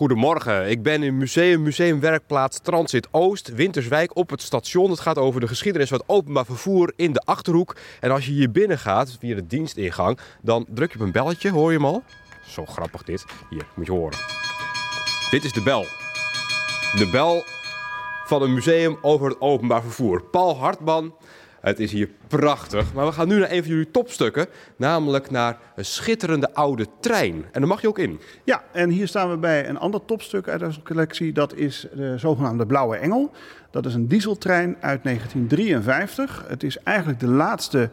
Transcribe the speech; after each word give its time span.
Goedemorgen, 0.00 0.70
ik 0.70 0.82
ben 0.82 1.02
in 1.02 1.16
museum, 1.16 1.62
museumwerkplaats 1.62 2.58
Transit 2.58 3.08
Oost, 3.10 3.54
Winterswijk 3.54 4.16
op 4.16 4.30
het 4.30 4.42
station. 4.42 4.90
Het 4.90 5.00
gaat 5.00 5.18
over 5.18 5.40
de 5.40 5.48
geschiedenis 5.48 5.88
van 5.88 5.98
het 5.98 6.08
openbaar 6.08 6.44
vervoer 6.44 6.92
in 6.96 7.12
de 7.12 7.22
Achterhoek. 7.24 7.76
En 8.00 8.10
als 8.10 8.26
je 8.26 8.32
hier 8.32 8.50
binnen 8.50 8.78
gaat, 8.78 9.16
via 9.18 9.34
de 9.34 9.46
dienstingang, 9.46 10.18
dan 10.42 10.66
druk 10.68 10.92
je 10.92 10.98
op 10.98 11.04
een 11.04 11.12
belletje, 11.12 11.50
hoor 11.50 11.70
je 11.70 11.76
hem 11.76 11.86
al? 11.86 12.02
Zo 12.46 12.66
grappig 12.66 13.02
dit. 13.02 13.24
Hier, 13.50 13.66
moet 13.74 13.86
je 13.86 13.92
horen. 13.92 14.18
Dit 15.30 15.44
is 15.44 15.52
de 15.52 15.62
bel. 15.62 15.84
De 16.96 17.08
bel 17.12 17.44
van 18.24 18.42
een 18.42 18.54
museum 18.54 18.98
over 19.02 19.28
het 19.28 19.40
openbaar 19.40 19.82
vervoer. 19.82 20.22
Paul 20.22 20.58
Hartman, 20.58 21.14
het 21.60 21.80
is 21.80 21.92
hier 21.92 22.08
prachtig. 22.26 22.92
Maar 22.92 23.06
we 23.06 23.12
gaan 23.12 23.28
nu 23.28 23.38
naar 23.38 23.50
een 23.50 23.62
van 23.62 23.70
jullie 23.70 23.90
topstukken, 23.90 24.46
namelijk 24.76 25.30
naar 25.30 25.58
een 25.76 25.84
schitterende 25.84 26.54
oude 26.54 26.86
trein. 27.00 27.34
En 27.34 27.60
daar 27.60 27.68
mag 27.68 27.80
je 27.80 27.88
ook 27.88 27.98
in. 27.98 28.20
Ja, 28.44 28.62
en 28.72 28.90
hier 28.90 29.08
staan 29.08 29.30
we 29.30 29.36
bij 29.36 29.68
een 29.68 29.78
ander 29.78 30.04
topstuk 30.04 30.48
uit 30.48 30.62
onze 30.62 30.82
collectie. 30.82 31.32
Dat 31.32 31.54
is 31.54 31.86
de 31.94 32.18
zogenaamde 32.18 32.66
Blauwe 32.66 32.96
Engel. 32.96 33.30
Dat 33.70 33.86
is 33.86 33.94
een 33.94 34.08
dieseltrein 34.08 34.76
uit 34.80 35.04
1953. 35.04 36.44
Het 36.48 36.62
is 36.62 36.78
eigenlijk 36.82 37.20
de 37.20 37.28
laatste 37.28 37.90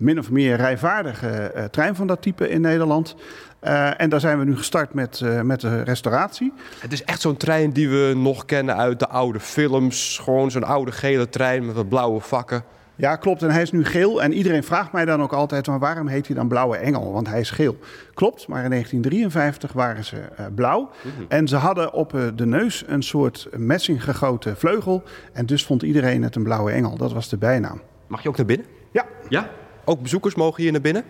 min 0.00 0.18
of 0.18 0.30
meer 0.30 0.56
rijvaardige 0.56 1.52
uh, 1.56 1.64
trein 1.64 1.94
van 1.94 2.06
dat 2.06 2.22
type 2.22 2.48
in 2.48 2.60
Nederland. 2.60 3.16
Uh, 3.62 4.00
en 4.00 4.10
daar 4.10 4.20
zijn 4.20 4.38
we 4.38 4.44
nu 4.44 4.56
gestart 4.56 4.94
met, 4.94 5.20
uh, 5.24 5.40
met 5.40 5.60
de 5.60 5.82
restauratie. 5.82 6.52
Het 6.78 6.92
is 6.92 7.04
echt 7.04 7.20
zo'n 7.20 7.36
trein 7.36 7.72
die 7.72 7.88
we 7.88 8.12
nog 8.16 8.44
kennen 8.44 8.76
uit 8.76 8.98
de 8.98 9.08
oude 9.08 9.40
films. 9.40 10.20
Gewoon 10.22 10.50
zo'n 10.50 10.64
oude 10.64 10.92
gele 10.92 11.28
trein 11.28 11.66
met 11.66 11.74
wat 11.74 11.88
blauwe 11.88 12.20
vakken. 12.20 12.64
Ja, 13.00 13.16
klopt. 13.16 13.42
En 13.42 13.50
hij 13.50 13.62
is 13.62 13.72
nu 13.72 13.84
geel. 13.84 14.22
En 14.22 14.32
iedereen 14.32 14.64
vraagt 14.64 14.92
mij 14.92 15.04
dan 15.04 15.22
ook 15.22 15.32
altijd: 15.32 15.66
maar 15.66 15.78
waarom 15.78 16.06
heet 16.06 16.26
hij 16.26 16.36
dan 16.36 16.48
Blauwe 16.48 16.76
Engel? 16.76 17.12
Want 17.12 17.28
hij 17.28 17.40
is 17.40 17.50
geel. 17.50 17.78
Klopt, 18.14 18.48
maar 18.48 18.64
in 18.64 18.70
1953 18.70 19.72
waren 19.72 20.04
ze 20.04 20.16
uh, 20.16 20.46
blauw. 20.54 20.90
Mm-hmm. 21.02 21.24
En 21.28 21.48
ze 21.48 21.56
hadden 21.56 21.92
op 21.92 22.12
uh, 22.12 22.22
de 22.34 22.46
neus 22.46 22.84
een 22.86 23.02
soort 23.02 23.48
messing 23.56 24.04
gegoten 24.04 24.56
vleugel. 24.56 25.02
En 25.32 25.46
dus 25.46 25.64
vond 25.64 25.82
iedereen 25.82 26.22
het 26.22 26.36
een 26.36 26.42
Blauwe 26.42 26.70
Engel. 26.70 26.96
Dat 26.96 27.12
was 27.12 27.28
de 27.28 27.36
bijnaam. 27.36 27.80
Mag 28.06 28.22
je 28.22 28.28
ook 28.28 28.36
naar 28.36 28.46
binnen? 28.46 28.66
Ja. 28.90 29.06
Ja? 29.28 29.50
Ook 29.84 30.02
bezoekers 30.02 30.34
mogen 30.34 30.62
hier 30.62 30.72
naar 30.72 30.80
binnen? 30.80 31.04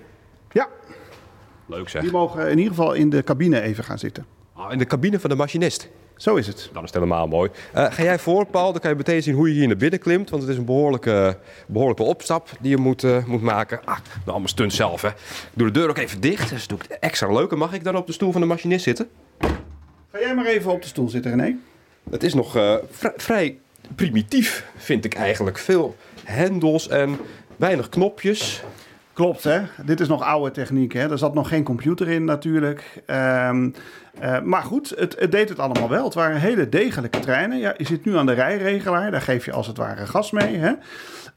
Ja. 0.50 0.68
Leuk 1.66 1.88
zeg. 1.88 2.02
Die 2.02 2.10
mogen 2.10 2.50
in 2.50 2.58
ieder 2.58 2.74
geval 2.74 2.92
in 2.92 3.10
de 3.10 3.24
cabine 3.24 3.60
even 3.60 3.84
gaan 3.84 3.98
zitten. 3.98 4.26
Oh, 4.56 4.72
in 4.72 4.78
de 4.78 4.86
cabine 4.86 5.20
van 5.20 5.30
de 5.30 5.36
machinist? 5.36 5.88
Zo 6.20 6.36
is 6.36 6.46
het. 6.46 6.68
Dan 6.72 6.82
is 6.82 6.88
het 6.92 6.94
helemaal 6.94 7.26
mooi. 7.26 7.50
Uh, 7.74 7.92
ga 7.92 8.02
jij 8.02 8.18
voor, 8.18 8.46
Paul? 8.46 8.72
Dan 8.72 8.80
kan 8.80 8.90
je 8.90 8.96
meteen 8.96 9.22
zien 9.22 9.34
hoe 9.34 9.48
je 9.48 9.54
hier 9.54 9.66
naar 9.66 9.76
binnen 9.76 9.98
klimt. 9.98 10.30
Want 10.30 10.42
het 10.42 10.50
is 10.50 10.56
een 10.58 10.64
behoorlijke, 10.64 11.38
behoorlijke 11.66 12.02
opstap 12.02 12.48
die 12.60 12.70
je 12.70 12.76
moet, 12.76 13.02
uh, 13.02 13.24
moet 13.24 13.42
maken. 13.42 13.80
Ah, 13.84 13.86
nou, 13.86 13.98
allemaal 14.24 14.48
stunt 14.48 14.72
zelf, 14.72 15.02
hè. 15.02 15.08
Ik 15.08 15.14
doe 15.52 15.66
de 15.66 15.72
deur 15.72 15.88
ook 15.88 15.98
even 15.98 16.20
dicht. 16.20 16.50
Dus 16.50 16.66
doe 16.66 16.78
ik 16.78 16.84
het 16.88 16.98
extra 16.98 17.32
leuk. 17.32 17.52
En 17.52 17.58
mag 17.58 17.72
ik 17.72 17.84
dan 17.84 17.96
op 17.96 18.06
de 18.06 18.12
stoel 18.12 18.32
van 18.32 18.40
de 18.40 18.46
machinist 18.46 18.84
zitten? 18.84 19.08
Ga 20.12 20.18
jij 20.20 20.34
maar 20.34 20.46
even 20.46 20.72
op 20.72 20.82
de 20.82 20.88
stoel 20.88 21.08
zitten, 21.08 21.30
René. 21.30 21.56
Het 22.10 22.22
is 22.22 22.34
nog 22.34 22.56
uh, 22.56 22.74
vrij, 22.90 23.12
vrij 23.16 23.58
primitief, 23.94 24.66
vind 24.76 25.04
ik 25.04 25.14
eigenlijk. 25.14 25.58
Veel 25.58 25.96
hendels 26.24 26.88
en 26.88 27.18
weinig 27.56 27.88
knopjes. 27.88 28.62
Klopt, 29.20 29.44
hè? 29.44 29.60
Dit 29.84 30.00
is 30.00 30.08
nog 30.08 30.22
oude 30.22 30.50
techniek. 30.50 30.92
Hè? 30.92 31.10
Er 31.10 31.18
zat 31.18 31.34
nog 31.34 31.48
geen 31.48 31.62
computer 31.62 32.08
in, 32.08 32.24
natuurlijk. 32.24 33.02
Um, 33.06 33.74
uh, 34.22 34.40
maar 34.40 34.62
goed, 34.62 34.92
het, 34.96 35.16
het, 35.18 35.32
deed 35.32 35.48
het 35.48 35.58
allemaal 35.58 35.88
wel. 35.88 36.04
Het 36.04 36.14
waren 36.14 36.40
hele 36.40 36.68
degelijke 36.68 37.18
treinen. 37.18 37.58
Ja, 37.58 37.74
je 37.76 37.86
zit 37.86 38.04
nu 38.04 38.16
aan 38.16 38.26
de 38.26 38.32
rijregelaar. 38.32 39.10
Daar 39.10 39.20
geef 39.20 39.44
je 39.44 39.52
als 39.52 39.66
het 39.66 39.76
ware 39.76 40.06
gas 40.06 40.30
mee. 40.30 40.56
Hè? 40.56 40.72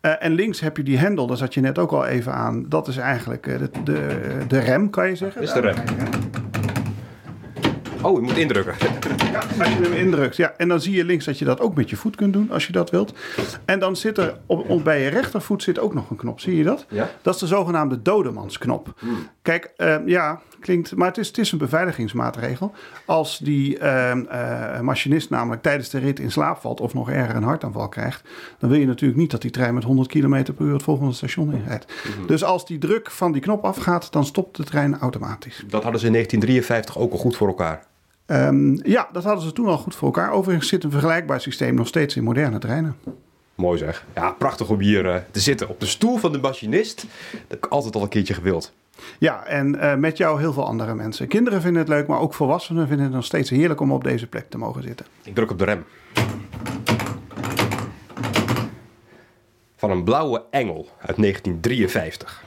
Uh, 0.01 0.11
en 0.19 0.31
links 0.31 0.59
heb 0.59 0.77
je 0.77 0.83
die 0.83 0.97
hendel, 0.97 1.27
daar 1.27 1.37
zat 1.37 1.53
je 1.53 1.61
net 1.61 1.79
ook 1.79 1.91
al 1.91 2.05
even 2.05 2.33
aan. 2.33 2.65
Dat 2.69 2.87
is 2.87 2.97
eigenlijk 2.97 3.43
de, 3.43 3.69
de, 3.83 4.17
de 4.47 4.59
rem, 4.59 4.89
kan 4.89 5.07
je 5.07 5.15
zeggen. 5.15 5.41
Is 5.41 5.53
de 5.53 5.59
rem. 5.59 5.75
Oh, 8.03 8.19
je 8.19 8.21
moet 8.21 8.37
indrukken. 8.37 8.75
Ja, 9.31 9.39
als 9.59 9.69
je 9.69 9.81
hem 9.81 9.93
indrukt. 9.93 10.35
Ja, 10.35 10.53
en 10.57 10.67
dan 10.67 10.81
zie 10.81 10.95
je 10.95 11.05
links 11.05 11.25
dat 11.25 11.39
je 11.39 11.45
dat 11.45 11.59
ook 11.59 11.75
met 11.75 11.89
je 11.89 11.95
voet 11.95 12.15
kunt 12.15 12.33
doen, 12.33 12.51
als 12.51 12.67
je 12.67 12.71
dat 12.71 12.89
wilt. 12.89 13.13
En 13.65 13.79
dan 13.79 13.95
zit 13.95 14.17
er 14.17 14.37
op, 14.45 14.69
op 14.69 14.83
bij 14.83 15.01
je 15.01 15.09
rechtervoet 15.09 15.63
zit 15.63 15.79
ook 15.79 15.93
nog 15.93 16.09
een 16.09 16.15
knop. 16.15 16.39
Zie 16.39 16.57
je 16.57 16.63
dat? 16.63 16.85
Ja. 16.89 17.09
Dat 17.21 17.33
is 17.33 17.39
de 17.39 17.47
zogenaamde 17.47 18.01
dodemansknop. 18.01 18.93
Hmm. 18.99 19.27
Kijk, 19.41 19.73
uh, 19.77 19.95
ja, 20.05 20.41
klinkt, 20.59 20.95
maar 20.95 21.07
het 21.07 21.17
is, 21.17 21.27
het 21.27 21.37
is 21.37 21.51
een 21.51 21.57
beveiligingsmaatregel. 21.57 22.73
Als 23.05 23.37
die 23.37 23.79
uh, 23.79 24.11
uh, 24.15 24.79
machinist 24.79 25.29
namelijk 25.29 25.61
tijdens 25.61 25.89
de 25.89 25.99
rit 25.99 26.19
in 26.19 26.31
slaap 26.31 26.57
valt 26.57 26.81
of 26.81 26.93
nog 26.93 27.09
erger 27.09 27.35
een 27.35 27.43
hartaanval 27.43 27.89
krijgt, 27.89 28.29
dan 28.59 28.69
wil 28.69 28.79
je 28.79 28.85
natuurlijk 28.85 29.19
niet 29.19 29.31
dat 29.31 29.41
die 29.41 29.51
trein 29.51 29.73
met 29.73 29.83
100 29.83 30.07
km 30.07 30.43
per 30.43 30.65
uur 30.65 30.73
het 30.73 30.83
volgende 30.83 31.13
station 31.13 31.53
inrijdt. 31.53 31.93
Hmm. 32.15 32.27
Dus 32.27 32.43
als 32.43 32.65
die 32.65 32.77
druk 32.77 33.11
van 33.11 33.31
die 33.31 33.41
knop 33.41 33.63
afgaat, 33.63 34.11
dan 34.11 34.25
stopt 34.25 34.57
de 34.57 34.63
trein 34.63 34.99
automatisch. 34.99 35.63
Dat 35.67 35.83
hadden 35.83 35.99
ze 35.99 36.05
in 36.05 36.13
1953 36.13 36.97
ook 36.97 37.11
al 37.11 37.17
goed 37.17 37.35
voor 37.35 37.47
elkaar. 37.47 37.91
Um, 38.25 38.79
ja, 38.83 39.09
dat 39.11 39.23
hadden 39.23 39.43
ze 39.43 39.53
toen 39.53 39.67
al 39.67 39.77
goed 39.77 39.95
voor 39.95 40.07
elkaar. 40.07 40.31
Overigens 40.31 40.67
zit 40.67 40.83
een 40.83 40.91
vergelijkbaar 40.91 41.41
systeem 41.41 41.75
nog 41.75 41.87
steeds 41.87 42.15
in 42.15 42.23
moderne 42.23 42.59
treinen. 42.59 42.95
Mooi 43.55 43.77
zeg. 43.77 44.05
Ja, 44.15 44.31
prachtig 44.31 44.69
om 44.69 44.79
hier 44.79 45.05
uh, 45.05 45.15
te 45.31 45.39
zitten 45.39 45.69
op 45.69 45.79
de 45.79 45.85
stoel 45.85 46.17
van 46.17 46.31
de 46.31 46.37
machinist. 46.37 46.95
Dat 47.31 47.41
heb 47.47 47.65
ik 47.65 47.71
altijd 47.71 47.95
al 47.95 48.01
een 48.01 48.09
keertje 48.09 48.33
gewild. 48.33 48.73
Ja, 49.19 49.45
en 49.45 49.75
uh, 49.75 49.95
met 49.95 50.17
jou 50.17 50.39
heel 50.39 50.53
veel 50.53 50.65
andere 50.65 50.95
mensen. 50.95 51.27
Kinderen 51.27 51.61
vinden 51.61 51.81
het 51.81 51.89
leuk, 51.89 52.07
maar 52.07 52.19
ook 52.19 52.33
volwassenen 52.33 52.87
vinden 52.87 53.05
het 53.05 53.15
nog 53.15 53.25
steeds 53.25 53.49
heerlijk 53.49 53.79
om 53.79 53.91
op 53.91 54.03
deze 54.03 54.27
plek 54.27 54.49
te 54.49 54.57
mogen 54.57 54.83
zitten. 54.83 55.05
Ik 55.23 55.35
druk 55.35 55.51
op 55.51 55.59
de 55.59 55.65
rem. 55.65 55.83
Van 59.75 59.91
een 59.91 60.03
blauwe 60.03 60.43
engel 60.49 60.87
uit 60.99 61.17
1953. 61.17 62.43